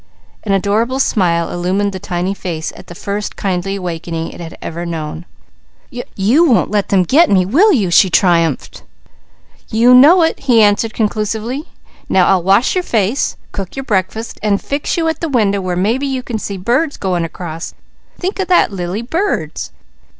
[0.43, 4.87] An adorable smile illumined the tiny face at the first kindly awakening it ever had
[4.89, 5.25] known.
[5.91, 8.81] "You won't let them 'get' me, will you?" she triumphed.
[9.69, 11.65] "You know it!" he answered conclusively.
[12.09, 15.75] "Now I'll wash your face, cook your breakfast, and fix you at the window where
[15.75, 17.75] maybe you can see birds going across.
[18.17, 19.03] Think of that, Lily!
[19.03, 19.71] Birds!"